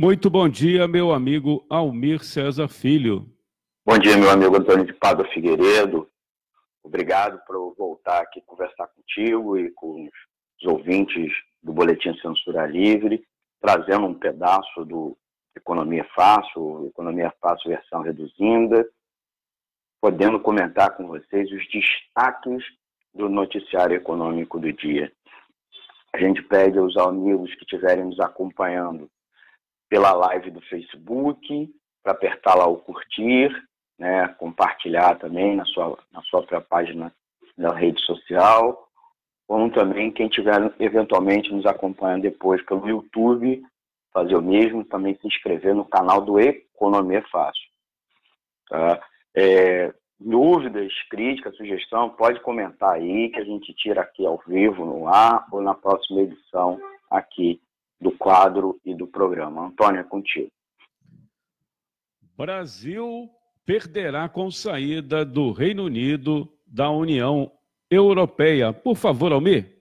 Muito 0.00 0.30
bom 0.30 0.48
dia, 0.48 0.86
meu 0.86 1.12
amigo 1.12 1.66
Almir 1.68 2.22
César 2.22 2.68
Filho. 2.68 3.26
Bom 3.84 3.98
dia, 3.98 4.16
meu 4.16 4.30
amigo 4.30 4.56
Antônio 4.56 4.86
de 4.86 4.92
Pádua 4.92 5.26
Figueiredo. 5.26 6.08
Obrigado 6.84 7.40
por 7.44 7.74
voltar 7.76 8.20
aqui 8.20 8.40
conversar 8.42 8.86
contigo 8.86 9.58
e 9.58 9.72
com 9.72 10.04
os 10.04 10.68
ouvintes 10.68 11.32
do 11.60 11.72
Boletim 11.72 12.16
Censura 12.20 12.64
Livre, 12.64 13.24
trazendo 13.60 14.06
um 14.06 14.14
pedaço 14.14 14.84
do 14.84 15.18
Economia 15.56 16.06
Fácil, 16.14 16.86
Economia 16.86 17.34
Fácil 17.40 17.70
versão 17.70 18.00
reduzida, 18.00 18.88
podendo 20.00 20.38
comentar 20.38 20.96
com 20.96 21.08
vocês 21.08 21.50
os 21.50 21.66
destaques 21.72 22.62
do 23.12 23.28
noticiário 23.28 23.96
econômico 23.96 24.60
do 24.60 24.72
dia. 24.72 25.10
A 26.14 26.18
gente 26.18 26.40
pede 26.40 26.78
aos 26.78 26.96
amigos 26.96 27.52
que 27.56 27.62
estiverem 27.62 28.04
nos 28.04 28.20
acompanhando 28.20 29.10
pela 29.88 30.12
live 30.12 30.50
do 30.50 30.60
Facebook, 30.62 31.68
para 32.02 32.12
apertar 32.12 32.54
lá 32.54 32.66
o 32.66 32.76
curtir, 32.76 33.50
né, 33.98 34.28
compartilhar 34.38 35.18
também 35.18 35.56
na 35.56 35.64
sua, 35.64 35.98
na 36.12 36.22
sua 36.22 36.40
própria 36.40 36.60
página 36.60 37.12
da 37.56 37.72
rede 37.72 38.00
social, 38.02 38.88
como 39.46 39.70
também 39.72 40.12
quem 40.12 40.26
estiver 40.26 40.72
eventualmente 40.78 41.52
nos 41.52 41.66
acompanhando 41.66 42.22
depois 42.22 42.62
pelo 42.64 42.86
YouTube, 42.86 43.62
fazer 44.12 44.36
o 44.36 44.42
mesmo, 44.42 44.84
também 44.84 45.16
se 45.16 45.26
inscrever 45.26 45.74
no 45.74 45.84
canal 45.84 46.20
do 46.20 46.38
Economia 46.38 47.24
Fácil. 47.30 47.68
Tá? 48.68 49.00
É, 49.34 49.92
dúvidas, 50.20 50.92
críticas, 51.10 51.56
sugestão, 51.56 52.10
pode 52.10 52.40
comentar 52.40 52.94
aí 52.94 53.30
que 53.30 53.40
a 53.40 53.44
gente 53.44 53.72
tira 53.74 54.02
aqui 54.02 54.26
ao 54.26 54.40
vivo, 54.46 54.84
no 54.84 55.08
ar, 55.08 55.46
ou 55.50 55.60
na 55.60 55.74
próxima 55.74 56.20
edição 56.20 56.78
aqui 57.10 57.60
do 58.00 58.12
quadro 58.12 58.78
e 58.84 58.94
do 58.94 59.06
programa. 59.06 59.66
Antônio, 59.66 60.00
é 60.00 60.04
contigo. 60.04 60.50
Brasil 62.36 63.28
perderá 63.66 64.28
com 64.28 64.50
saída 64.50 65.24
do 65.24 65.52
Reino 65.52 65.84
Unido 65.84 66.48
da 66.66 66.90
União 66.90 67.50
Europeia. 67.90 68.72
Por 68.72 68.96
favor, 68.96 69.32
Almir. 69.32 69.76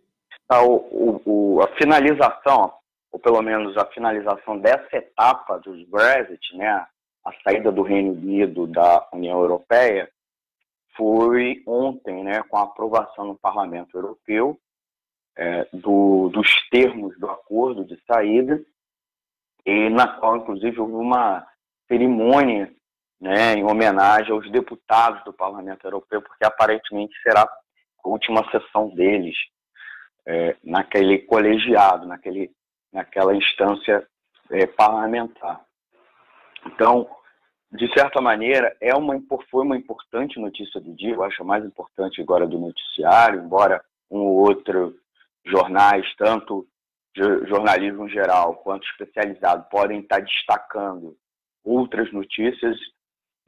Ah, 0.49 0.63
o, 0.63 1.21
o, 1.25 1.61
a 1.61 1.67
finalização, 1.75 2.73
ou 3.11 3.19
pelo 3.19 3.41
menos 3.41 3.77
a 3.77 3.85
finalização 3.85 4.57
dessa 4.59 4.97
etapa 4.97 5.59
dos 5.59 5.87
Brexit, 5.87 6.55
né, 6.55 6.85
a 7.25 7.31
saída 7.43 7.71
do 7.71 7.81
Reino 7.81 8.13
Unido 8.13 8.65
da 8.65 9.07
União 9.13 9.39
Europeia, 9.39 10.09
foi 10.95 11.61
ontem, 11.67 12.23
né, 12.23 12.41
com 12.49 12.57
a 12.57 12.63
aprovação 12.63 13.25
no 13.25 13.37
Parlamento 13.37 13.95
Europeu 13.95 14.57
é, 15.37 15.67
do, 15.71 16.29
dos 16.29 16.47
termos 16.69 17.17
do 17.19 17.29
acordo 17.29 17.85
de 17.85 17.97
saída, 18.05 18.59
e 19.65 19.89
na 19.89 20.07
qual, 20.07 20.37
inclusive, 20.37 20.79
houve 20.79 20.93
uma 20.93 21.45
cerimônia 21.87 22.73
né, 23.19 23.53
em 23.53 23.63
homenagem 23.63 24.31
aos 24.31 24.49
deputados 24.51 25.23
do 25.23 25.33
Parlamento 25.33 25.85
Europeu, 25.85 26.21
porque 26.21 26.45
aparentemente 26.45 27.13
será 27.21 27.41
a 27.41 28.09
última 28.09 28.49
sessão 28.51 28.89
deles 28.89 29.35
é, 30.25 30.55
naquele 30.63 31.19
colegiado, 31.19 32.07
naquele, 32.07 32.51
naquela 32.91 33.35
instância 33.35 34.07
é, 34.51 34.65
parlamentar. 34.65 35.61
Então, 36.65 37.09
de 37.71 37.91
certa 37.93 38.21
maneira, 38.21 38.75
é 38.81 38.95
uma, 38.95 39.19
foi 39.49 39.63
uma 39.63 39.77
importante 39.77 40.39
notícia 40.39 40.79
do 40.79 40.93
dia, 40.93 41.13
eu 41.13 41.23
acho 41.23 41.41
a 41.41 41.45
mais 41.45 41.65
importante 41.65 42.21
agora 42.21 42.47
do 42.47 42.57
noticiário, 42.57 43.41
embora 43.41 43.83
um 44.09 44.19
ou 44.19 44.47
outro 44.47 44.95
jornais, 45.49 46.05
tanto 46.17 46.67
jornalismo 47.47 48.07
geral 48.07 48.55
quanto 48.57 48.85
especializado, 48.87 49.67
podem 49.69 50.01
estar 50.01 50.21
destacando 50.21 51.17
outras 51.63 52.11
notícias, 52.13 52.77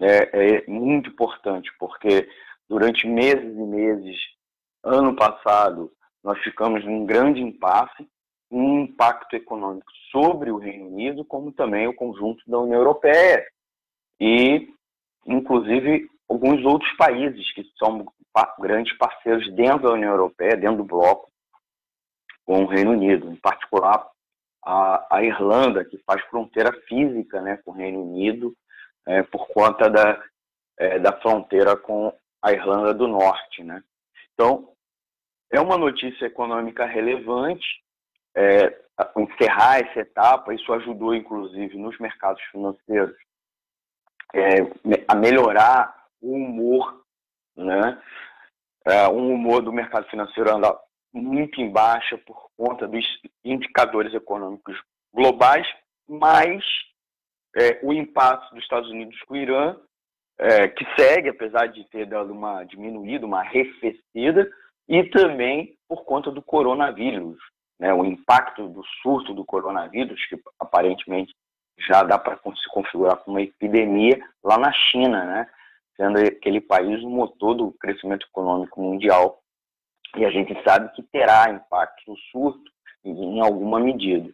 é, 0.01 0.57
é 0.57 0.67
muito 0.67 1.09
importante, 1.09 1.69
porque 1.79 2.27
durante 2.67 3.07
meses 3.07 3.55
e 3.55 3.63
meses, 3.63 4.17
ano 4.83 5.15
passado, 5.15 5.91
nós 6.23 6.39
ficamos 6.39 6.83
num 6.85 7.05
grande 7.05 7.41
impasse, 7.41 8.07
um 8.51 8.81
impacto 8.81 9.35
econômico 9.35 9.91
sobre 10.11 10.51
o 10.51 10.57
Reino 10.57 10.87
Unido, 10.87 11.23
como 11.23 11.51
também 11.51 11.87
o 11.87 11.93
conjunto 11.93 12.43
da 12.47 12.57
União 12.59 12.79
Europeia 12.79 13.45
e, 14.19 14.67
inclusive, 15.25 16.09
alguns 16.27 16.63
outros 16.65 16.91
países 16.97 17.53
que 17.53 17.63
são 17.77 18.05
grandes 18.59 18.97
parceiros 18.97 19.51
dentro 19.53 19.83
da 19.83 19.93
União 19.93 20.11
Europeia, 20.11 20.57
dentro 20.57 20.77
do 20.77 20.83
bloco, 20.83 21.29
com 22.49 22.63
o 22.63 22.65
Reino 22.65 22.93
Unido, 22.93 23.31
em 23.31 23.35
particular 23.35 24.09
a, 24.65 25.17
a 25.17 25.23
Irlanda, 25.23 25.85
que 25.85 25.99
faz 25.99 26.19
fronteira 26.31 26.73
física 26.87 27.39
né, 27.43 27.57
com 27.57 27.69
o 27.69 27.75
Reino 27.75 28.01
Unido, 28.01 28.57
é, 29.05 29.21
por 29.21 29.47
conta 29.49 29.87
da, 29.87 30.19
é, 30.75 30.97
da 30.97 31.11
fronteira 31.21 31.77
com 31.77 32.11
a 32.41 32.51
Irlanda 32.51 32.91
do 32.91 33.07
Norte. 33.07 33.63
Né? 33.63 33.83
Então, 34.33 34.73
é 35.51 35.61
uma 35.61 35.77
notícia 35.77 36.25
econômica 36.25 36.87
relevante, 36.87 37.67
é, 38.35 38.75
encerrar 39.15 39.81
essa 39.81 39.99
etapa, 39.99 40.51
isso 40.51 40.73
ajudou, 40.73 41.13
inclusive, 41.13 41.77
nos 41.77 41.99
mercados 41.99 42.41
financeiros 42.51 43.15
é, 44.33 44.55
a 45.07 45.13
melhorar 45.13 46.07
o 46.19 46.33
humor, 46.33 47.05
né? 47.55 48.01
É, 48.87 49.07
um 49.07 49.35
humor 49.35 49.61
do 49.61 49.71
mercado 49.71 50.09
financeiro 50.09 50.51
anda 50.51 50.75
muito 51.13 51.59
em 51.59 51.69
baixa 51.71 52.17
por 52.17 52.49
conta 52.57 52.87
dos 52.87 53.05
indicadores 53.43 54.13
econômicos 54.13 54.79
globais, 55.13 55.67
mas 56.07 56.63
é, 57.55 57.79
o 57.83 57.93
impasse 57.93 58.53
dos 58.53 58.63
Estados 58.63 58.89
Unidos 58.89 59.19
com 59.23 59.33
o 59.33 59.37
Irã, 59.37 59.75
é, 60.37 60.67
que 60.67 60.85
segue, 60.95 61.29
apesar 61.29 61.67
de 61.67 61.83
ter 61.89 62.05
dado 62.05 62.31
uma 62.31 62.63
diminuída, 62.63 63.25
uma 63.25 63.39
arrefecida, 63.39 64.49
e 64.87 65.03
também 65.03 65.75
por 65.87 66.03
conta 66.05 66.31
do 66.31 66.41
coronavírus, 66.41 67.37
né, 67.79 67.93
o 67.93 68.05
impacto 68.05 68.67
do 68.67 68.83
surto 69.01 69.33
do 69.33 69.45
coronavírus, 69.45 70.23
que 70.27 70.39
aparentemente 70.59 71.33
já 71.77 72.03
dá 72.03 72.17
para 72.17 72.37
se 72.37 72.69
configurar 72.71 73.17
como 73.17 73.37
uma 73.37 73.41
epidemia 73.41 74.19
lá 74.43 74.57
na 74.57 74.71
China, 74.71 75.25
né, 75.25 75.49
sendo 75.95 76.19
aquele 76.19 76.61
país 76.61 77.03
o 77.03 77.09
motor 77.09 77.55
do 77.55 77.71
crescimento 77.73 78.25
econômico 78.27 78.81
mundial 78.81 79.41
e 80.17 80.25
a 80.25 80.31
gente 80.31 80.53
sabe 80.63 80.91
que 80.93 81.03
terá 81.03 81.49
impacto 81.49 82.01
no 82.07 82.17
surto 82.31 82.71
em 83.03 83.39
alguma 83.41 83.79
medida. 83.79 84.33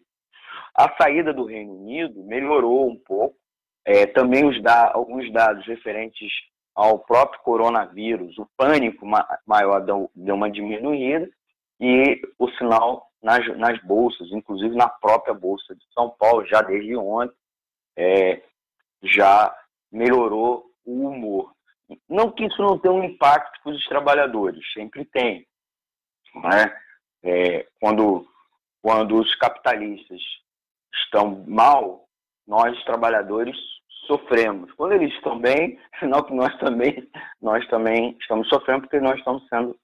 A 0.74 0.94
saída 0.96 1.32
do 1.32 1.44
Reino 1.44 1.74
Unido 1.74 2.22
melhorou 2.24 2.88
um 2.88 2.96
pouco, 2.96 3.36
é, 3.84 4.06
também 4.06 4.44
os 4.46 4.60
da, 4.62 4.92
alguns 4.92 5.32
dados 5.32 5.66
referentes 5.66 6.30
ao 6.74 6.98
próprio 6.98 7.40
coronavírus, 7.42 8.36
o 8.36 8.46
pânico 8.56 9.06
maior 9.46 9.80
deu, 9.80 10.10
deu 10.14 10.34
uma 10.34 10.50
diminuída 10.50 11.28
e 11.80 12.20
o 12.38 12.50
sinal 12.50 13.06
nas, 13.22 13.46
nas 13.58 13.80
bolsas, 13.82 14.30
inclusive 14.30 14.74
na 14.74 14.88
própria 14.88 15.32
Bolsa 15.32 15.74
de 15.74 15.82
São 15.94 16.10
Paulo, 16.10 16.46
já 16.46 16.60
desde 16.60 16.94
ontem, 16.96 17.34
é, 17.96 18.42
já 19.02 19.54
melhorou 19.90 20.66
o 20.84 21.08
humor. 21.08 21.52
Não 22.08 22.30
que 22.30 22.44
isso 22.44 22.60
não 22.60 22.78
tenha 22.78 22.92
um 22.92 23.04
impacto 23.04 23.62
para 23.62 23.72
os 23.72 23.86
trabalhadores, 23.86 24.60
sempre 24.72 25.04
tem. 25.06 25.46
Né? 26.42 26.72
É, 27.24 27.66
quando, 27.80 28.26
quando 28.82 29.18
os 29.18 29.34
capitalistas 29.36 30.20
estão 31.04 31.44
mal, 31.46 32.06
nós 32.46 32.82
trabalhadores 32.84 33.56
sofremos. 34.06 34.72
Quando 34.72 34.92
eles 34.92 35.12
estão 35.14 35.38
bem, 35.38 35.78
sinal 35.98 36.24
que 36.24 36.34
nós 36.34 36.56
também, 36.58 37.08
nós 37.40 37.66
também 37.68 38.16
estamos 38.20 38.48
sofrendo 38.48 38.82
porque 38.82 39.00
nós 39.00 39.18
estamos 39.18 39.46
sendo 39.48 39.76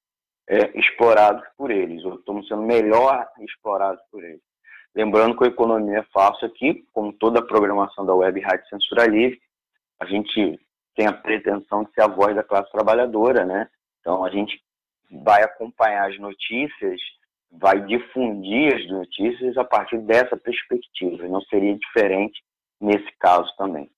é, 0.49 0.79
explorados 0.79 1.45
por 1.57 1.71
eles, 1.71 2.05
ou 2.05 2.17
estamos 2.17 2.47
sendo 2.49 2.63
melhor 2.63 3.27
explorados 3.41 4.03
por 4.11 4.23
eles. 4.23 4.43
Lembrando 4.95 5.37
que 5.37 5.45
a 5.45 5.49
economia 5.49 6.01
é 6.01 6.07
fácil 6.13 6.47
aqui, 6.47 6.85
como 6.93 7.13
toda 7.15 7.41
a 7.41 7.47
programação 7.47 8.05
da 8.05 8.15
Web 8.15 8.41
Rádio 8.41 8.69
Censura 8.69 9.07
Livre, 9.07 9.41
a 10.01 10.05
gente 10.05 10.61
tem 10.95 11.07
a 11.07 11.13
pretensão 11.13 11.85
de 11.85 11.93
ser 11.93 12.03
a 12.03 12.09
voz 12.09 12.35
da 12.35 12.43
classe 12.43 12.71
trabalhadora, 12.71 13.45
né? 13.45 13.69
Então 14.01 14.25
a 14.25 14.31
gente 14.31 14.63
vai 15.13 15.43
acompanhar 15.43 16.11
as 16.11 16.19
notícias, 16.19 17.01
vai 17.51 17.85
difundir 17.85 18.75
as 18.75 18.89
notícias 18.89 19.57
a 19.57 19.65
partir 19.65 19.99
dessa 19.99 20.37
perspectiva. 20.37 21.29
Não 21.29 21.41
seria 21.43 21.77
diferente 21.77 22.43
nesse 22.81 23.11
caso 23.19 23.55
também. 23.57 23.91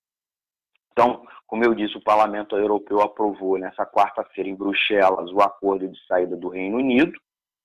Então, 0.92 1.24
como 1.46 1.64
eu 1.64 1.74
disse, 1.74 1.96
o 1.96 2.02
Parlamento 2.02 2.56
Europeu 2.56 3.00
aprovou 3.00 3.58
nessa 3.58 3.84
quarta-feira 3.84 4.48
em 4.48 4.54
Bruxelas 4.54 5.30
o 5.32 5.40
acordo 5.40 5.88
de 5.88 6.06
saída 6.06 6.36
do 6.36 6.48
Reino 6.48 6.78
Unido 6.78 7.18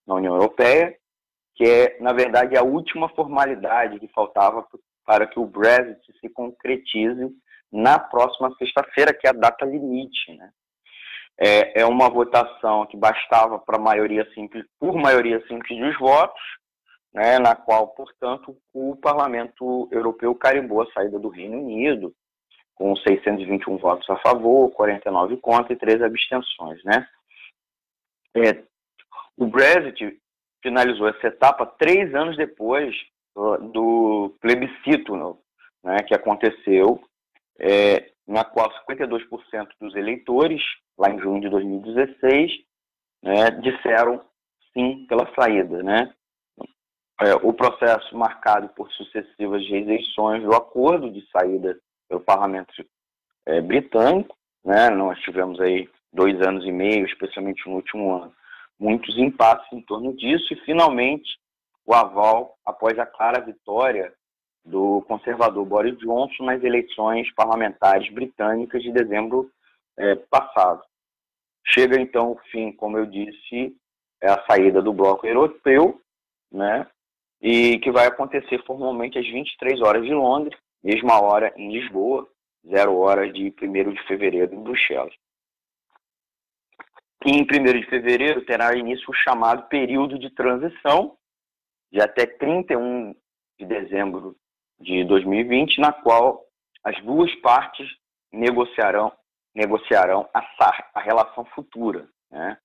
na 0.06 0.16
União 0.16 0.36
Europeia, 0.36 0.96
que 1.56 1.64
é, 1.64 2.00
na 2.00 2.14
verdade, 2.14 2.58
a 2.58 2.64
última 2.64 3.10
formalidade 3.10 4.00
que 4.00 4.08
faltava 4.08 4.66
para 5.06 5.28
que 5.28 5.40
o 5.40 5.46
Brexit 5.46 6.02
se 6.20 6.30
concretize 6.30 7.30
na 7.72 8.00
próxima 8.00 8.54
sexta-feira, 8.58 9.14
que 9.14 9.28
é 9.28 9.30
a 9.30 9.34
data 9.34 9.66
limite, 9.66 10.34
né? 10.36 10.52
É, 11.40 11.82
é 11.82 11.86
uma 11.86 12.10
votação 12.10 12.86
que 12.86 12.98
bastava 12.98 13.58
para 13.58 13.80
maioria 13.80 14.30
simples, 14.34 14.66
por 14.78 14.94
maioria 14.94 15.40
simples 15.48 15.80
dos 15.80 15.98
votos, 15.98 16.42
né, 17.14 17.40
na 17.40 17.56
qual, 17.56 17.88
portanto, 17.88 18.56
o 18.74 18.96
Parlamento 18.98 19.88
Europeu 19.92 20.36
carimbou 20.36 20.82
a 20.82 20.92
saída 20.92 21.18
do 21.18 21.30
Reino 21.30 21.58
Unido, 21.58 22.14
com 22.76 22.96
621 22.96 23.78
votos 23.78 24.10
a 24.10 24.18
favor, 24.18 24.70
49 24.72 25.38
contra 25.38 25.74
e 25.74 25.78
3 25.78 26.02
abstenções. 26.02 26.84
Né? 26.84 27.08
É, 28.36 28.64
o 29.38 29.48
Brexit 29.48 30.20
finalizou 30.62 31.08
essa 31.08 31.28
etapa 31.28 31.66
três 31.66 32.14
anos 32.14 32.36
depois 32.36 32.94
do 33.72 34.36
plebiscito 34.42 35.16
né, 35.84 35.98
que 36.06 36.14
aconteceu, 36.14 37.02
é, 37.58 38.12
na 38.30 38.46
qual 38.46 38.72
52% 38.88 39.70
dos 39.82 39.96
eleitores, 39.96 40.62
lá 40.96 41.10
em 41.10 41.20
junho 41.20 41.42
de 41.42 41.50
2016, 41.50 42.52
né, 43.24 43.50
disseram 43.60 44.24
sim 44.72 45.08
pela 45.10 45.28
saída. 45.34 45.82
Né? 45.82 46.14
É, 47.22 47.34
o 47.42 47.52
processo 47.52 48.16
marcado 48.16 48.70
por 48.70 48.92
sucessivas 48.92 49.68
rejeições 49.68 50.44
do 50.44 50.54
acordo 50.54 51.10
de 51.10 51.28
saída 51.32 51.76
pelo 52.08 52.22
parlamento 52.22 52.72
é, 53.48 53.60
britânico, 53.62 54.38
né? 54.64 54.92
nós 54.92 55.20
tivemos 55.22 55.60
aí 55.60 55.90
dois 56.14 56.40
anos 56.40 56.64
e 56.66 56.72
meio, 56.72 57.08
especialmente 57.08 57.68
no 57.68 57.78
último 57.78 58.14
ano, 58.14 58.34
muitos 58.80 59.18
impasses 59.18 59.68
em 59.74 59.82
torno 59.82 60.16
disso, 60.16 60.54
e 60.54 60.62
finalmente 60.66 61.40
o 61.84 61.96
aval 61.96 62.56
após 62.64 62.98
a 63.00 63.08
clara 63.08 63.42
vitória 63.42 64.14
do 64.66 65.02
conservador 65.08 65.66
Boris 65.66 65.98
Johnson 65.98 66.44
nas 66.44 66.64
eleições 66.64 67.32
parlamentares 67.34 68.12
britânicas 68.14 68.82
de 68.82 68.92
dezembro 68.92 69.52
é, 69.98 70.16
passado. 70.16 70.82
Chega 71.66 72.00
então 72.00 72.32
o 72.32 72.40
fim, 72.52 72.72
como 72.72 72.98
eu 72.98 73.06
disse, 73.06 73.76
é 74.22 74.30
a 74.30 74.44
saída 74.46 74.82
do 74.82 74.94
bloco 74.94 75.26
europeu, 75.26 76.02
né? 76.52 76.88
E 77.42 77.80
que 77.80 77.92
vai 77.92 78.08
acontecer 78.08 78.64
formalmente 78.66 79.18
às 79.18 79.26
23 79.26 79.82
horas 79.82 80.04
de 80.04 80.14
Londres, 80.14 80.60
mesma 80.84 81.22
hora 81.22 81.54
em 81.56 81.72
Lisboa, 81.72 82.28
zero 82.68 82.98
hora 82.98 83.32
de 83.32 83.54
1 83.62 83.94
de 83.94 84.08
fevereiro 84.08 84.54
em 84.54 84.64
Bruxelas. 84.64 85.14
E 87.26 87.32
em 87.32 87.44
1 87.44 87.46
de 87.46 87.86
fevereiro 87.88 88.46
terá 88.46 88.76
início 88.76 89.06
o 89.10 89.14
chamado 89.14 89.68
período 89.68 90.18
de 90.18 90.30
transição, 90.32 91.18
de 91.92 92.02
até 92.02 92.26
31 92.26 93.16
de 93.60 93.66
dezembro 93.66 94.36
de 94.80 95.04
2020, 95.04 95.80
na 95.80 95.92
qual 95.92 96.46
as 96.84 97.00
duas 97.04 97.34
partes 97.36 97.88
negociarão, 98.32 99.12
negociarão 99.54 100.30
a, 100.34 100.42
a 100.94 101.00
relação 101.02 101.46
futura. 101.46 102.08
Né? 102.32 102.58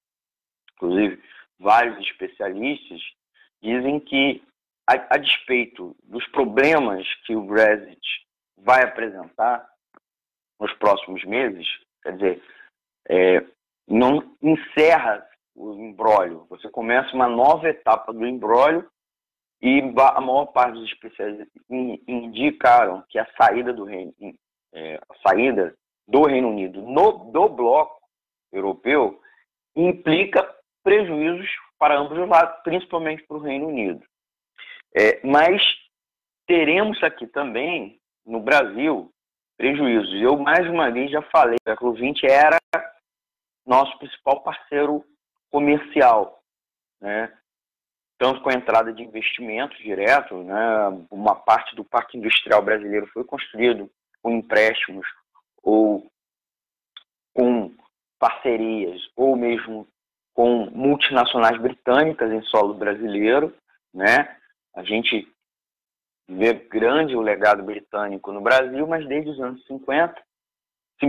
Inclusive, 0.75 1.23
vários 1.59 1.99
especialistas 2.07 3.01
dizem 3.63 3.99
que, 4.01 4.43
a, 4.87 5.15
a 5.15 5.19
despeito 5.19 5.97
dos 6.05 6.27
problemas 6.29 7.07
que 7.27 7.35
o 7.35 7.43
Brexit 7.43 8.01
vai 8.57 8.83
apresentar 8.83 9.67
nos 10.61 10.73
próximos 10.75 11.25
meses, 11.25 11.67
quer 12.03 12.17
dizer, 12.17 12.43
é, 13.09 13.45
não 13.89 14.37
encerra 14.43 15.27
o 15.55 15.73
embrólio, 15.75 16.47
você 16.49 16.69
começa 16.69 17.15
uma 17.15 17.29
nova 17.29 17.69
etapa 17.69 18.13
do 18.13 18.27
embrólio 18.27 18.89
e 19.65 19.81
a 19.81 20.21
maior 20.21 20.45
parte 20.53 20.75
dos 20.75 20.93
especialistas 20.93 21.49
indicaram 22.07 23.03
que 23.09 23.19
a 23.19 23.27
saída 23.35 23.73
do 23.73 23.85
Reino, 23.85 24.13
é, 24.75 25.01
saída 25.27 25.75
do 26.07 26.27
Reino 26.27 26.51
Unido 26.51 26.83
no, 26.83 27.31
do 27.33 27.49
bloco 27.49 27.99
europeu 28.53 29.19
implica 29.75 30.47
prejuízos 30.83 31.49
para 31.79 31.99
ambos 31.99 32.19
os 32.19 32.29
lados, 32.29 32.63
principalmente 32.63 33.23
para 33.23 33.39
o 33.39 33.41
Reino 33.41 33.69
Unido. 33.69 34.05
É, 34.95 35.27
mas 35.27 35.63
teremos 36.47 37.03
aqui 37.03 37.27
também, 37.27 37.99
no 38.27 38.41
Brasil, 38.41 39.11
prejuízos. 39.57 40.13
Eu, 40.21 40.37
mais 40.37 40.69
uma 40.69 40.91
vez, 40.91 41.11
já 41.11 41.23
falei, 41.23 41.57
o 41.57 41.71
século 41.71 41.97
XX 41.97 42.25
era 42.25 42.59
nosso 43.67 43.99
principal 43.99 44.43
parceiro 44.43 45.03
comercial. 45.51 46.43
Né? 47.01 47.33
Tanto 48.25 48.41
com 48.41 48.49
a 48.49 48.55
entrada 48.55 48.91
de 48.91 49.03
investimentos 49.03 49.77
direto, 49.77 50.43
né, 50.45 51.07
uma 51.11 51.35
parte 51.35 51.77
do 51.77 51.85
parque 51.85 52.17
industrial 52.17 52.63
brasileiro 52.63 53.07
foi 53.09 53.23
construído 53.23 53.91
com 54.23 54.31
empréstimos 54.31 55.07
ou 55.63 56.11
com 57.35 57.71
parcerias, 58.19 58.99
ou 59.15 59.37
mesmo 59.37 59.87
com 60.33 60.71
multinacionais 60.71 61.61
britânicas 61.61 62.33
em 62.33 62.41
solo 62.45 62.73
brasileiro, 62.73 63.55
né? 63.93 64.35
A 64.75 64.83
gente 64.83 65.31
vê 66.27 66.55
grande 66.55 67.15
o 67.15 67.21
legado 67.21 67.63
britânico 67.63 68.33
no 68.33 68.41
Brasil, 68.41 68.87
mas 68.87 69.07
desde 69.07 69.33
os 69.33 69.39
anos 69.39 69.63
50 69.67 70.15
se 70.99 71.05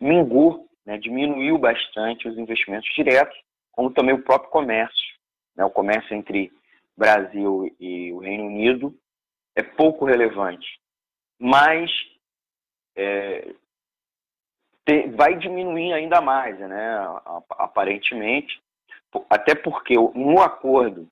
mingou, 0.00 0.66
né, 0.84 0.98
diminuiu 0.98 1.58
bastante 1.58 2.26
os 2.26 2.36
investimentos 2.36 2.92
diretos, 2.92 3.38
como 3.70 3.92
também 3.92 4.16
o 4.16 4.24
próprio 4.24 4.50
comércio 4.50 5.15
né, 5.56 5.64
o 5.64 5.70
comércio 5.70 6.14
entre 6.14 6.52
Brasil 6.96 7.74
e 7.80 8.12
o 8.12 8.18
Reino 8.18 8.46
Unido 8.46 8.94
é 9.54 9.62
pouco 9.62 10.04
relevante, 10.04 10.80
mas 11.38 11.90
é, 12.94 13.54
te, 14.84 15.08
vai 15.08 15.36
diminuir 15.36 15.92
ainda 15.92 16.20
mais, 16.20 16.58
né, 16.58 16.98
aparentemente, 17.50 18.60
até 19.30 19.54
porque 19.54 19.94
no 19.94 20.40
acordo 20.42 21.08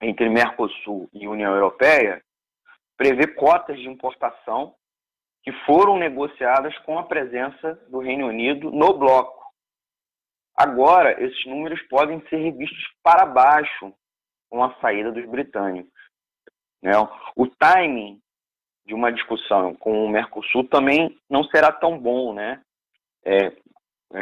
entre 0.00 0.28
Mercosul 0.28 1.08
e 1.12 1.26
União 1.26 1.54
Europeia 1.54 2.22
prevê 2.96 3.26
cotas 3.26 3.78
de 3.78 3.88
importação 3.88 4.74
que 5.42 5.52
foram 5.64 5.96
negociadas 5.96 6.76
com 6.80 6.98
a 6.98 7.04
presença 7.04 7.74
do 7.88 7.98
Reino 8.00 8.26
Unido 8.26 8.70
no 8.70 8.94
bloco. 8.94 9.35
Agora, 10.56 11.22
esses 11.22 11.44
números 11.46 11.80
podem 11.82 12.20
ser 12.28 12.36
revistos 12.36 12.88
para 13.02 13.26
baixo 13.26 13.92
com 14.48 14.64
a 14.64 14.74
saída 14.80 15.12
dos 15.12 15.26
britânicos. 15.26 15.92
Né? 16.82 16.92
O 17.36 17.46
timing 17.46 18.20
de 18.86 18.94
uma 18.94 19.12
discussão 19.12 19.74
com 19.74 20.04
o 20.04 20.08
Mercosul 20.08 20.64
também 20.64 21.16
não 21.28 21.44
será 21.44 21.72
tão 21.72 21.98
bom, 21.98 22.32
né? 22.32 22.62
É, 23.24 23.52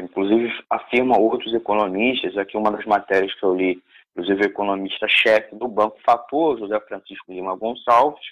inclusive 0.00 0.50
afirma 0.70 1.18
outros 1.18 1.52
economistas, 1.52 2.38
aqui 2.38 2.56
uma 2.56 2.72
das 2.72 2.86
matérias 2.86 3.34
que 3.34 3.44
eu 3.44 3.54
li, 3.54 3.82
inclusive 4.12 4.42
o 4.42 4.46
economista-chefe 4.46 5.54
do 5.54 5.68
Banco 5.68 6.00
Fator, 6.02 6.58
José 6.58 6.80
Francisco 6.80 7.30
Lima 7.30 7.54
Gonçalves, 7.54 8.24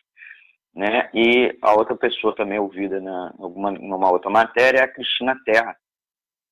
né? 0.75 1.11
E 1.13 1.57
a 1.61 1.75
outra 1.75 1.95
pessoa 1.95 2.35
também 2.35 2.59
ouvida 2.59 2.99
na 3.01 3.35
alguma, 3.39 3.71
numa 3.71 4.11
outra 4.11 4.31
matéria 4.31 4.79
é 4.79 4.85
a 4.85 4.93
Cristina 4.93 5.39
Terra, 5.45 5.77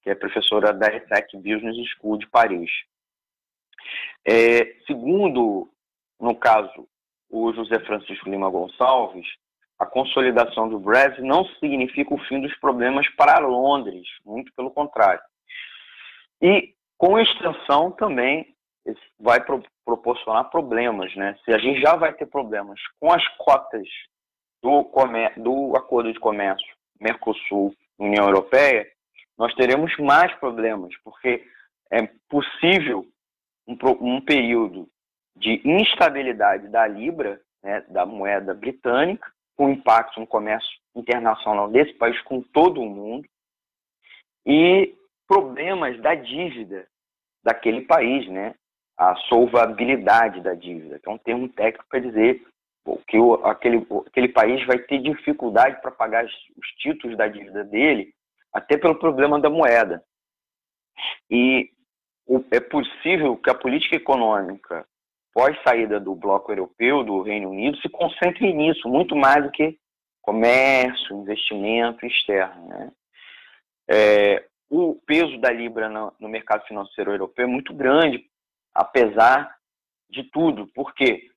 que 0.02 0.10
é 0.10 0.14
professora 0.14 0.72
da 0.72 0.88
ESSEC 0.88 1.36
Business 1.36 1.76
School 1.96 2.18
de 2.18 2.26
Paris. 2.28 2.70
É, 4.26 4.76
segundo, 4.86 5.68
no 6.18 6.34
caso, 6.34 6.88
o 7.28 7.52
José 7.52 7.78
Francisco 7.80 8.28
Lima 8.28 8.50
Gonçalves, 8.50 9.26
a 9.78 9.86
consolidação 9.86 10.68
do 10.68 10.78
Brexit 10.78 11.22
não 11.22 11.44
significa 11.58 12.12
o 12.14 12.22
fim 12.24 12.40
dos 12.40 12.54
problemas 12.58 13.08
para 13.16 13.38
Londres, 13.38 14.06
muito 14.24 14.52
pelo 14.54 14.70
contrário. 14.70 15.22
E, 16.42 16.74
com 16.98 17.18
extensão, 17.18 17.90
também 17.92 18.54
vai 19.18 19.42
pro, 19.42 19.62
proporcionar 19.84 20.50
problemas. 20.50 21.14
Né? 21.16 21.36
Se 21.44 21.52
a 21.52 21.58
gente 21.58 21.80
já 21.80 21.96
vai 21.96 22.12
ter 22.12 22.26
problemas 22.26 22.80
com 22.98 23.12
as 23.12 23.26
cotas 23.38 23.86
do, 24.62 24.90
do 25.36 25.76
Acordo 25.76 26.12
de 26.12 26.18
Comércio 26.18 26.68
Mercosul-União 27.00 28.26
Europeia, 28.26 28.86
nós 29.40 29.54
teremos 29.54 29.96
mais 29.96 30.30
problemas, 30.34 30.94
porque 31.02 31.42
é 31.90 32.06
possível 32.28 33.06
um, 33.66 33.74
um 33.98 34.20
período 34.20 34.86
de 35.34 35.62
instabilidade 35.64 36.68
da 36.68 36.86
Libra, 36.86 37.40
né, 37.62 37.80
da 37.88 38.04
moeda 38.04 38.52
britânica, 38.52 39.32
com 39.56 39.70
impacto 39.70 40.20
no 40.20 40.26
comércio 40.26 40.68
internacional 40.94 41.70
desse 41.70 41.94
país 41.94 42.20
com 42.20 42.42
todo 42.42 42.82
o 42.82 42.86
mundo, 42.86 43.26
e 44.44 44.94
problemas 45.26 45.98
da 46.02 46.14
dívida 46.14 46.86
daquele 47.42 47.80
país, 47.86 48.28
né? 48.28 48.54
A 48.98 49.14
solvabilidade 49.30 50.42
da 50.42 50.52
dívida, 50.52 50.98
que 50.98 51.08
é 51.08 51.12
um 51.12 51.16
termo 51.16 51.48
técnico 51.48 51.86
para 51.88 52.00
dizer 52.00 52.46
que 53.08 53.16
aquele, 53.44 53.86
aquele 54.06 54.28
país 54.28 54.66
vai 54.66 54.78
ter 54.80 54.98
dificuldade 54.98 55.80
para 55.80 55.90
pagar 55.90 56.26
os 56.26 56.66
títulos 56.76 57.16
da 57.16 57.26
dívida 57.26 57.64
dele 57.64 58.12
até 58.52 58.76
pelo 58.76 58.98
problema 58.98 59.40
da 59.40 59.50
moeda. 59.50 60.04
E 61.30 61.70
é 62.50 62.60
possível 62.60 63.36
que 63.36 63.50
a 63.50 63.54
política 63.54 63.96
econômica 63.96 64.86
pós-saída 65.32 66.00
do 66.00 66.14
bloco 66.14 66.50
europeu, 66.50 67.04
do 67.04 67.22
Reino 67.22 67.50
Unido, 67.50 67.78
se 67.78 67.88
concentre 67.88 68.52
nisso, 68.52 68.88
muito 68.88 69.14
mais 69.14 69.44
do 69.44 69.50
que 69.50 69.78
comércio, 70.20 71.16
investimento 71.16 72.04
externo. 72.04 72.68
Né? 72.68 72.92
É, 73.88 74.48
o 74.68 74.94
peso 75.06 75.38
da 75.38 75.50
Libra 75.50 75.88
no, 75.88 76.28
mercado 76.28 76.66
financeiro 76.66 77.12
europeu 77.12 77.44
é 77.44 77.48
muito 77.48 77.72
grande, 77.72 78.24
apesar 78.74 79.56
de 80.08 80.24
tudo. 80.24 80.66
Por 80.74 80.92
quê? 80.94 81.30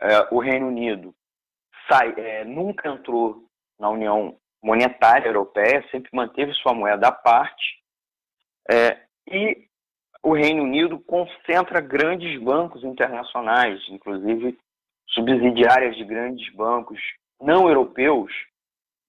é, 0.00 0.34
o 0.34 0.38
Reino 0.38 0.68
Unido 0.68 1.14
sai, 1.88 2.14
é, 2.16 2.44
nunca 2.44 2.88
entrou 2.88 3.44
na 3.78 3.90
União 3.90 4.38
Monetária 4.62 5.28
Europeia, 5.28 5.84
sempre 5.90 6.10
manteve 6.12 6.52
sua 6.54 6.74
moeda 6.74 7.08
à 7.08 7.12
parte, 7.12 7.80
é, 8.70 8.98
e 9.28 9.66
o 10.22 10.34
Reino 10.34 10.62
Unido 10.62 10.98
concentra 11.00 11.80
grandes 11.80 12.40
bancos 12.40 12.84
internacionais, 12.84 13.80
inclusive 13.88 14.58
subsidiárias 15.08 15.96
de 15.96 16.04
grandes 16.04 16.52
bancos 16.54 17.00
não 17.40 17.68
europeus, 17.68 18.32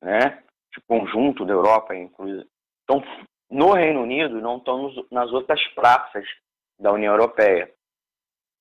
né, 0.02 0.42
de 0.74 0.82
conjunto 0.88 1.46
da 1.46 1.54
Europa, 1.54 1.96
inclusive. 1.96 2.48
Então, 2.84 3.04
no 3.50 3.74
Reino 3.74 4.02
Unido, 4.02 4.40
não 4.40 4.58
estão 4.58 4.90
nas 5.12 5.32
outras 5.32 5.62
praças 5.74 6.26
da 6.80 6.94
União 6.94 7.14
Europeia. 7.14 7.70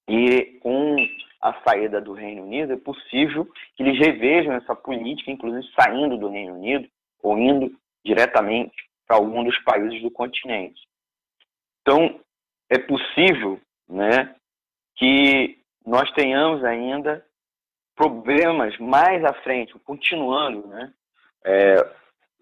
E 0.09 0.59
com 0.61 0.97
a 1.41 1.55
saída 1.63 2.01
do 2.01 2.13
Reino 2.13 2.43
Unido, 2.43 2.73
é 2.73 2.77
possível 2.77 3.47
que 3.75 3.83
eles 3.83 3.99
revejam 3.99 4.53
essa 4.55 4.75
política, 4.75 5.31
inclusive 5.31 5.67
saindo 5.75 6.19
do 6.19 6.29
Reino 6.29 6.55
Unido 6.55 6.89
ou 7.23 7.39
indo 7.39 7.75
diretamente 8.05 8.75
para 9.07 9.17
algum 9.17 9.43
dos 9.43 9.59
países 9.61 10.03
do 10.03 10.11
continente. 10.11 10.81
Então, 11.81 12.21
é 12.69 12.79
possível 12.79 13.61
né, 13.89 14.35
que 14.97 15.59
nós 15.85 16.11
tenhamos 16.13 16.63
ainda 16.63 17.25
problemas 17.97 18.77
mais 18.79 19.25
à 19.25 19.33
frente, 19.43 19.79
continuando, 19.81 20.67
né, 20.69 20.93
é, 21.45 21.77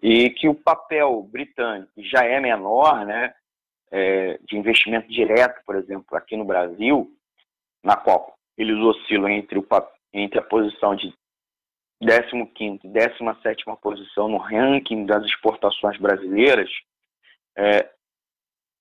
e 0.01 0.29
que 0.29 0.47
o 0.47 0.55
papel 0.55 1.21
britânico 1.23 1.91
já 1.97 2.23
é 2.25 2.39
menor, 2.39 3.05
né, 3.05 3.33
é, 3.91 4.37
de 4.43 4.57
investimento 4.57 5.07
direto, 5.07 5.61
por 5.65 5.75
exemplo, 5.75 6.15
aqui 6.15 6.37
no 6.37 6.45
Brasil, 6.45 7.11
na 7.83 7.95
qual 7.95 8.38
eles 8.59 8.77
oscilam 8.77 9.29
entre, 9.29 9.57
o, 9.57 9.65
entre 10.13 10.37
a 10.37 10.43
posição 10.43 10.93
de 10.93 11.13
15 12.01 12.79
e 12.83 12.87
17 12.89 13.63
posição 13.81 14.27
no 14.27 14.37
ranking 14.37 15.05
das 15.05 15.25
exportações 15.25 15.97
brasileiras, 15.97 16.69
é, 17.57 17.89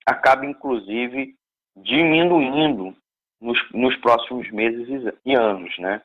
acaba 0.05 0.45
inclusive 0.45 1.35
diminuindo 1.77 2.97
nos, 3.41 3.59
nos, 3.73 3.97
próximos 3.97 4.51
meses 4.51 5.15
e 5.25 5.35
anos. 5.35 5.77
Né? 5.79 6.03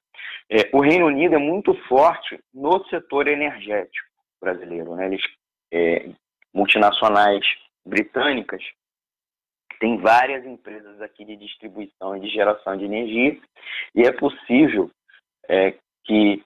É, 0.49 0.69
o 0.71 0.79
Reino 0.79 1.07
Unido 1.07 1.35
é 1.35 1.39
muito 1.39 1.73
forte 1.87 2.39
no 2.53 2.83
setor 2.85 3.27
energético 3.27 4.07
brasileiro. 4.39 4.95
Né? 4.95 5.07
Eles, 5.07 5.23
é, 5.71 6.09
multinacionais 6.53 7.45
britânicas 7.85 8.63
tem 9.83 9.97
várias 9.97 10.45
empresas 10.45 11.01
aqui 11.01 11.25
de 11.25 11.35
distribuição 11.35 12.15
e 12.15 12.21
de 12.21 12.29
geração 12.29 12.77
de 12.77 12.85
energia 12.85 13.37
e 13.93 14.03
é 14.03 14.13
possível 14.13 14.89
é, 15.49 15.77
que 16.05 16.41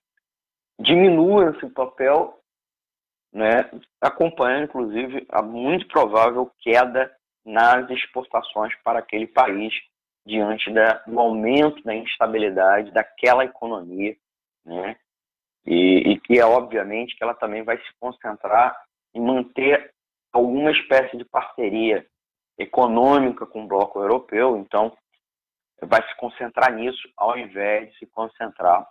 diminua 0.79 1.51
esse 1.51 1.69
papel, 1.69 2.39
né, 3.31 3.69
acompanhando 4.01 4.63
inclusive 4.63 5.27
a 5.29 5.43
muito 5.43 5.87
provável 5.87 6.49
queda 6.61 7.15
nas 7.45 7.87
exportações 7.91 8.73
para 8.83 8.97
aquele 8.97 9.27
país 9.27 9.71
diante 10.25 10.73
da, 10.73 10.93
do 11.05 11.19
aumento 11.19 11.83
da 11.83 11.93
instabilidade 11.93 12.89
daquela 12.89 13.45
economia, 13.45 14.17
né, 14.65 14.97
e, 15.63 16.13
e 16.13 16.19
que 16.21 16.39
é 16.39 16.43
obviamente 16.43 17.15
que 17.15 17.23
ela 17.23 17.35
também 17.35 17.61
vai 17.61 17.77
se 17.77 17.93
concentrar 17.99 18.75
em 19.13 19.21
manter 19.21 19.93
alguma 20.33 20.71
espécie 20.71 21.15
de 21.15 21.25
parceria 21.25 22.03
econômica 22.57 23.45
com 23.45 23.63
o 23.63 23.67
bloco 23.67 23.99
europeu, 23.99 24.57
então 24.57 24.95
vai 25.81 26.01
se 26.07 26.15
concentrar 26.17 26.73
nisso 26.73 27.07
ao 27.15 27.37
invés 27.37 27.91
de 27.91 27.99
se 27.99 28.05
concentrar 28.07 28.87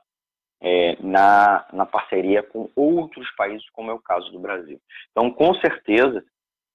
é, 0.61 0.97
na, 1.01 1.67
na 1.73 1.85
parceria 1.85 2.43
com 2.43 2.71
outros 2.75 3.29
países, 3.37 3.69
como 3.71 3.91
é 3.91 3.95
o 3.95 4.01
caso 4.01 4.31
do 4.31 4.39
Brasil. 4.39 4.81
Então, 5.11 5.31
com 5.31 5.55
certeza, 5.57 6.25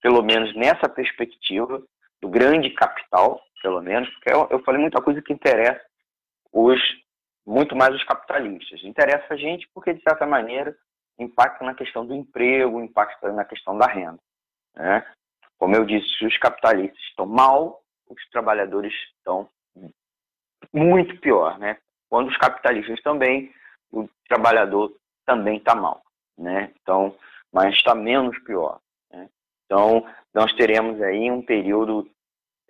pelo 0.01 0.21
menos 0.21 0.55
nessa 0.55 0.89
perspectiva 0.89 1.81
do 2.21 2.29
grande 2.29 2.69
capital, 2.71 3.41
pelo 3.62 3.81
menos, 3.81 4.10
porque 4.10 4.31
eu, 4.31 4.48
eu 4.51 4.60
falei 4.63 4.81
muita 4.81 5.01
coisa 5.01 5.21
que 5.21 5.33
interessa 5.33 5.81
os 6.51 6.79
muito 7.45 7.75
mais 7.75 7.93
os 7.95 8.03
capitalistas. 8.03 8.83
Interessa 8.83 9.33
a 9.33 9.38
gente 9.38 9.67
porque, 9.74 9.93
de 9.93 10.01
certa 10.01 10.25
maneira, 10.25 10.75
impacta 11.17 11.65
na 11.65 11.74
questão 11.74 12.05
do 12.05 12.13
emprego, 12.13 12.81
impacta 12.81 13.31
na 13.31 13.43
questão 13.43 13.77
da 13.77 13.88
renda. 13.88 14.19
Né? 14.75 15.05
Como 15.62 15.75
eu 15.75 15.86
disse, 15.86 16.08
se 16.18 16.25
os 16.25 16.36
capitalistas 16.39 17.00
estão 17.03 17.27
mal, 17.27 17.84
os 18.10 18.30
trabalhadores 18.32 18.91
estão 19.15 19.48
muito 20.74 21.15
pior, 21.20 21.60
né? 21.60 21.77
Quando 22.10 22.30
os 22.30 22.38
capitalistas 22.38 23.00
também, 23.03 23.53
o 23.91 24.10
trabalhador 24.27 24.91
também 25.24 25.58
está 25.58 25.75
mal, 25.75 26.01
né? 26.36 26.74
Então, 26.82 27.15
mas 27.53 27.75
está 27.75 27.94
menos 27.94 28.36
pior. 28.39 28.80
Né? 29.12 29.30
Então, 29.63 30.03
nós 30.34 30.51
teremos 30.53 31.00
aí 31.00 31.30
um 31.30 31.44
período 31.44 32.10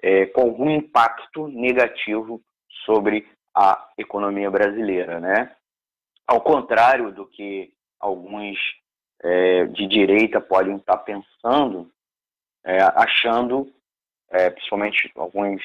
é, 0.04 0.26
com 0.26 0.42
algum 0.42 0.70
impacto 0.70 1.48
negativo 1.48 2.42
sobre 2.84 3.26
a 3.56 3.90
economia 3.98 4.52
brasileira, 4.52 5.18
né? 5.18 5.56
Ao 6.28 6.42
contrário 6.42 7.10
do 7.14 7.26
que 7.26 7.74
alguns 7.98 8.60
é, 9.24 9.66
de 9.68 9.88
direita 9.88 10.42
podem 10.42 10.76
estar 10.76 10.98
pensando, 10.98 11.90
é, 12.64 12.82
achando, 12.96 13.72
é, 14.30 14.50
principalmente 14.50 15.12
alguns 15.16 15.62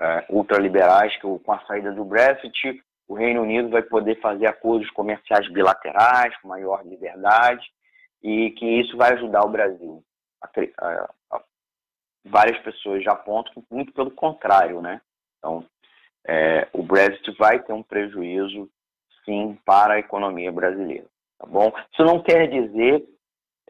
é, 0.00 0.26
ultraliberais, 0.28 1.14
que 1.16 1.20
com 1.20 1.52
a 1.52 1.60
saída 1.66 1.92
do 1.92 2.04
Brexit, 2.04 2.82
o 3.08 3.14
Reino 3.14 3.42
Unido 3.42 3.70
vai 3.70 3.82
poder 3.82 4.20
fazer 4.20 4.46
acordos 4.46 4.88
comerciais 4.90 5.50
bilaterais 5.50 6.36
com 6.38 6.48
maior 6.48 6.84
liberdade 6.86 7.66
e 8.22 8.50
que 8.52 8.64
isso 8.64 8.96
vai 8.96 9.12
ajudar 9.14 9.44
o 9.44 9.50
Brasil. 9.50 10.04
Várias 12.24 12.58
pessoas 12.58 13.02
já 13.02 13.12
apontam 13.12 13.64
muito 13.70 13.92
pelo 13.92 14.10
contrário, 14.10 14.80
né? 14.80 15.00
Então, 15.38 15.64
é, 16.26 16.68
o 16.72 16.82
Brexit 16.82 17.34
vai 17.38 17.58
ter 17.60 17.72
um 17.72 17.82
prejuízo, 17.82 18.70
sim, 19.24 19.58
para 19.64 19.94
a 19.94 19.98
economia 19.98 20.52
brasileira, 20.52 21.06
tá 21.38 21.46
bom? 21.46 21.72
Isso 21.92 22.04
não 22.04 22.22
quer 22.22 22.46
dizer 22.46 23.04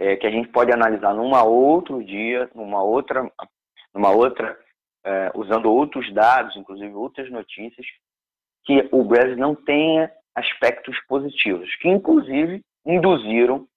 é, 0.01 0.17
que 0.17 0.27
a 0.27 0.31
gente 0.31 0.49
pode 0.49 0.73
analisar 0.73 1.13
numa 1.13 1.45
outro 1.45 2.03
dia, 2.03 2.51
numa 2.55 2.83
outra, 2.83 3.31
numa 3.95 4.11
outra 4.11 4.59
é, 5.05 5.31
usando 5.35 5.71
outros 5.71 6.11
dados, 6.15 6.57
inclusive 6.57 6.93
outras 6.95 7.31
notícias, 7.31 7.87
que 8.65 8.89
o 8.91 9.05
Brasil 9.05 9.37
não 9.37 9.55
tenha 9.55 10.11
aspectos 10.35 10.99
positivos, 11.07 11.69
que 11.77 11.89
inclusive 11.89 12.63
induziram 12.87 13.69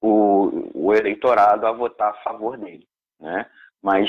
o, 0.00 0.70
o 0.72 0.94
eleitorado 0.94 1.66
a 1.66 1.72
votar 1.72 2.10
a 2.10 2.22
favor 2.22 2.56
dele. 2.56 2.86
Né? 3.18 3.44
Mas 3.82 4.08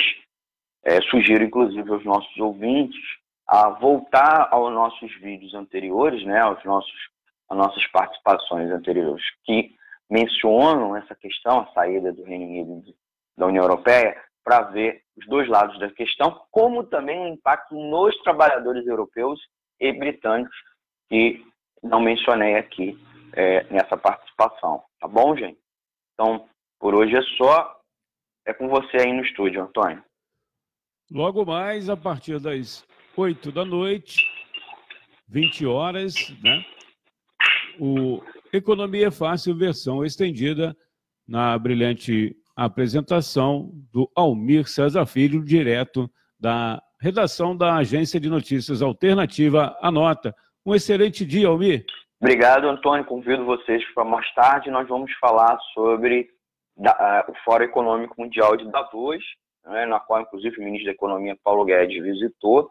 é, 0.83 1.01
sugiro, 1.01 1.43
inclusive, 1.43 1.89
aos 1.89 2.05
nossos 2.05 2.37
ouvintes 2.37 3.01
a 3.47 3.69
voltar 3.69 4.47
aos 4.51 4.71
nossos 4.71 5.11
vídeos 5.19 5.55
anteriores, 5.55 6.23
né, 6.23 6.39
aos 6.39 6.63
nossos, 6.63 7.09
às 7.49 7.57
nossas 7.57 7.85
participações 7.87 8.71
anteriores, 8.71 9.23
que 9.43 9.75
mencionam 10.11 10.93
essa 10.97 11.15
questão, 11.15 11.61
a 11.61 11.71
saída 11.71 12.11
do 12.11 12.23
Reino 12.23 12.45
Unido 12.45 12.93
da 13.37 13.47
União 13.47 13.63
Europeia, 13.63 14.21
para 14.43 14.63
ver 14.63 15.03
os 15.15 15.25
dois 15.27 15.47
lados 15.47 15.79
da 15.79 15.89
questão, 15.89 16.41
como 16.51 16.83
também 16.83 17.17
o 17.21 17.33
impacto 17.33 17.73
nos 17.73 18.15
trabalhadores 18.21 18.85
europeus 18.85 19.39
e 19.79 19.93
britânicos, 19.93 20.55
que 21.07 21.45
não 21.81 22.01
mencionei 22.01 22.55
aqui 22.55 22.99
é, 23.33 23.63
nessa 23.71 23.95
participação. 23.95 24.83
Tá 24.99 25.07
bom, 25.07 25.35
gente? 25.35 25.57
Então, 26.13 26.45
por 26.77 26.93
hoje 26.93 27.15
é 27.15 27.21
só. 27.37 27.79
É 28.45 28.53
com 28.53 28.67
você 28.67 28.97
aí 28.97 29.13
no 29.13 29.23
estúdio, 29.23 29.61
Antônio. 29.61 30.03
Logo 31.11 31.45
mais, 31.45 31.89
a 31.89 31.95
partir 31.95 32.39
das 32.39 32.85
8 33.15 33.51
da 33.51 33.63
noite, 33.63 34.25
20 35.27 35.65
horas, 35.67 36.15
né? 36.41 36.65
O 37.79 38.21
Economia 38.53 39.09
Fácil, 39.11 39.55
versão 39.55 40.03
estendida, 40.03 40.75
na 41.27 41.57
brilhante 41.57 42.35
apresentação 42.55 43.71
do 43.93 44.11
Almir 44.15 44.67
César 44.67 45.05
Filho, 45.05 45.43
direto 45.43 46.09
da 46.37 46.81
redação 46.99 47.55
da 47.55 47.75
Agência 47.75 48.19
de 48.19 48.29
Notícias 48.29 48.81
Alternativa 48.81 49.77
A 49.81 49.89
Nota. 49.89 50.35
Um 50.65 50.75
excelente 50.75 51.25
dia, 51.25 51.47
Almir. 51.47 51.85
Obrigado, 52.19 52.67
Antônio. 52.67 53.05
Convido 53.05 53.45
vocês 53.45 53.83
para 53.93 54.03
mais 54.03 54.31
tarde. 54.33 54.69
Nós 54.69 54.87
vamos 54.87 55.11
falar 55.19 55.57
sobre 55.73 56.29
da, 56.75 57.23
uh, 57.27 57.31
o 57.31 57.35
Fórum 57.43 57.63
Econômico 57.63 58.19
Mundial 58.19 58.57
de 58.57 58.69
Davos, 58.69 59.23
né, 59.65 59.85
na 59.85 59.99
qual, 59.99 60.21
inclusive, 60.21 60.57
o 60.59 60.63
ministro 60.63 60.87
da 60.87 60.91
Economia, 60.91 61.37
Paulo 61.43 61.63
Guedes, 61.65 62.03
visitou. 62.03 62.69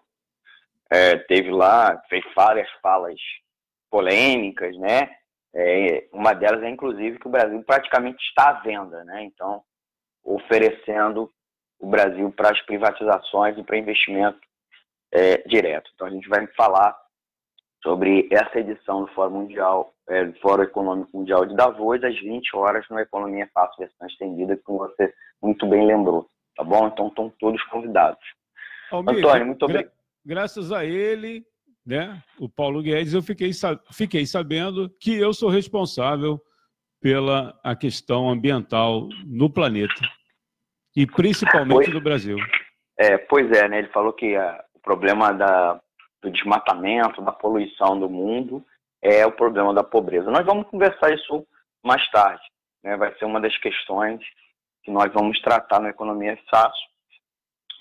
É, 0.90 1.16
teve 1.16 1.50
lá, 1.50 2.00
fez 2.08 2.24
várias 2.34 2.68
falas 2.82 3.18
polêmicas, 3.90 4.76
né? 4.76 5.08
É, 5.54 6.08
uma 6.12 6.32
delas 6.32 6.62
é, 6.62 6.68
inclusive, 6.68 7.18
que 7.18 7.26
o 7.26 7.30
Brasil 7.30 7.62
praticamente 7.64 8.22
está 8.24 8.50
à 8.50 8.52
venda, 8.60 9.02
né? 9.04 9.24
Então, 9.24 9.62
oferecendo 10.24 11.30
o 11.78 11.88
Brasil 11.88 12.30
para 12.30 12.50
as 12.50 12.60
privatizações 12.62 13.56
e 13.58 13.62
para 13.62 13.78
investimento 13.78 14.38
é, 15.12 15.38
direto. 15.48 15.90
Então, 15.94 16.06
a 16.06 16.10
gente 16.10 16.28
vai 16.28 16.46
falar 16.48 16.96
sobre 17.82 18.28
essa 18.30 18.60
edição 18.60 19.04
do 19.04 19.12
Fórum 19.12 19.40
Mundial, 19.40 19.92
é, 20.08 20.24
do 20.24 20.38
Fórum 20.40 20.62
Econômico 20.62 21.16
Mundial 21.16 21.46
de 21.46 21.56
Davos, 21.56 22.04
às 22.04 22.18
20 22.18 22.54
horas, 22.56 22.86
no 22.90 22.98
Economia 22.98 23.48
Fácil, 23.52 23.78
versão 23.78 24.06
estendida, 24.06 24.56
que 24.56 24.70
você 24.70 25.12
muito 25.42 25.66
bem 25.66 25.86
lembrou, 25.86 26.28
tá 26.56 26.62
bom? 26.62 26.86
Então 26.86 27.08
estão 27.08 27.32
todos 27.40 27.62
convidados. 27.64 28.22
Almir, 28.90 29.18
Antônio, 29.18 29.46
muito 29.46 29.64
obrigado. 29.64 29.92
Gra 30.24 30.40
graças 30.42 30.70
a 30.72 30.84
ele, 30.84 31.44
né, 31.86 32.22
o 32.38 32.48
Paulo 32.48 32.82
Guedes, 32.82 33.14
eu 33.14 33.22
fiquei, 33.22 33.50
fiquei 33.92 34.26
sabendo 34.26 34.90
que 35.00 35.14
eu 35.14 35.32
sou 35.32 35.48
responsável 35.48 36.40
pela 37.00 37.58
a 37.64 37.74
questão 37.74 38.28
ambiental 38.28 39.08
no 39.24 39.48
planeta 39.48 40.02
e 40.94 41.06
principalmente 41.06 41.84
pois, 41.84 41.94
no 41.94 42.00
Brasil. 42.00 42.36
É, 42.98 43.16
pois 43.16 43.50
é, 43.52 43.68
né? 43.68 43.78
Ele 43.78 43.88
falou 43.88 44.12
que 44.12 44.36
a, 44.36 44.62
o 44.74 44.80
problema 44.80 45.32
da, 45.32 45.80
do 46.22 46.30
desmatamento, 46.30 47.22
da 47.22 47.32
poluição 47.32 47.98
do 47.98 48.08
mundo 48.08 48.64
é 49.02 49.24
o 49.24 49.32
problema 49.32 49.72
da 49.72 49.82
pobreza. 49.82 50.30
Nós 50.30 50.44
vamos 50.44 50.68
conversar 50.68 51.12
isso 51.14 51.46
mais 51.82 52.06
tarde. 52.10 52.42
Né? 52.84 52.96
Vai 52.96 53.14
ser 53.16 53.24
uma 53.24 53.40
das 53.40 53.56
questões 53.58 54.20
que 54.82 54.90
nós 54.90 55.12
vamos 55.12 55.40
tratar 55.40 55.80
na 55.80 55.90
Economia 55.90 56.38
Fácil. 56.50 56.90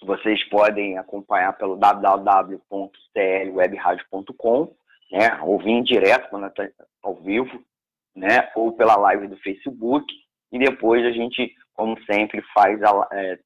Vocês 0.04 0.44
podem 0.50 0.98
acompanhar 0.98 1.54
pelo 1.58 1.76
www.clwebradio.com, 1.76 4.74
né? 5.12 5.38
ouvir 5.42 5.84
direto 5.84 6.30
quando 6.30 6.48
está 6.48 6.68
ao 7.04 7.16
vivo, 7.16 7.62
né? 8.16 8.50
ou 8.56 8.72
pela 8.74 8.96
live 8.96 9.28
do 9.28 9.36
Facebook. 9.38 10.06
E 10.52 10.58
depois 10.58 11.06
a 11.06 11.12
gente, 11.12 11.54
como 11.74 11.96
sempre, 12.06 12.42
faz 12.54 12.82
a, 12.82 13.08
é, 13.12 13.38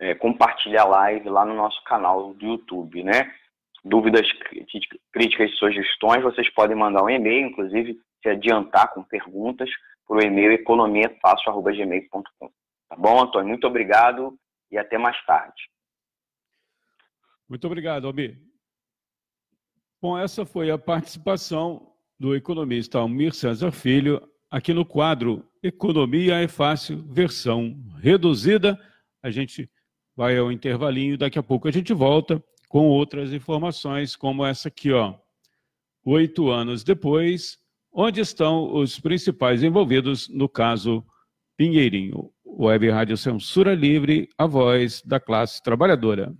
é, 0.00 0.14
compartilha 0.14 0.80
a 0.82 0.86
live 0.86 1.28
lá 1.28 1.44
no 1.44 1.54
nosso 1.54 1.80
canal 1.84 2.34
do 2.34 2.44
YouTube, 2.44 3.04
né? 3.04 3.32
Dúvidas, 3.84 4.26
críticas 5.12 5.50
e 5.50 5.56
sugestões, 5.56 6.22
vocês 6.22 6.48
podem 6.54 6.76
mandar 6.76 7.04
um 7.04 7.10
e-mail, 7.10 7.48
inclusive 7.48 8.00
se 8.22 8.30
adiantar 8.30 8.94
com 8.94 9.04
perguntas, 9.04 9.68
para 10.06 10.16
o 10.16 10.22
e-mail 10.22 10.52
economiafácil.gmail.com. 10.52 12.50
Tá 12.88 12.96
bom, 12.96 13.22
Antônio? 13.22 13.48
Muito 13.48 13.66
obrigado 13.66 14.34
e 14.70 14.78
até 14.78 14.96
mais 14.98 15.16
tarde. 15.26 15.73
Muito 17.48 17.66
obrigado, 17.66 18.06
Almir. 18.06 18.40
Bom, 20.00 20.18
essa 20.18 20.44
foi 20.44 20.70
a 20.70 20.78
participação 20.78 21.94
do 22.18 22.34
economista 22.34 22.98
Almir 22.98 23.34
César 23.34 23.70
Filho 23.70 24.20
aqui 24.50 24.72
no 24.72 24.84
quadro 24.84 25.44
Economia 25.62 26.36
é 26.36 26.46
Fácil, 26.46 27.02
versão 27.08 27.74
reduzida. 28.00 28.78
A 29.22 29.30
gente 29.30 29.68
vai 30.14 30.36
ao 30.36 30.52
intervalinho, 30.52 31.16
daqui 31.16 31.38
a 31.38 31.42
pouco 31.42 31.66
a 31.66 31.70
gente 31.70 31.92
volta 31.94 32.42
com 32.68 32.86
outras 32.86 33.32
informações, 33.32 34.14
como 34.14 34.44
essa 34.44 34.68
aqui, 34.68 34.92
ó. 34.92 35.14
Oito 36.04 36.50
anos 36.50 36.84
depois, 36.84 37.58
onde 37.90 38.20
estão 38.20 38.74
os 38.74 39.00
principais 39.00 39.62
envolvidos 39.62 40.28
no 40.28 40.48
caso 40.48 41.02
Pinheirinho? 41.56 42.30
Web 42.44 42.90
Rádio 42.90 43.16
Censura 43.16 43.74
Livre, 43.74 44.28
a 44.36 44.46
voz 44.46 45.02
da 45.02 45.18
classe 45.18 45.62
trabalhadora. 45.62 46.36